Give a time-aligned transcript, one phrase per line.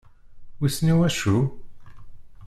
[0.59, 1.37] Wissen i waccu?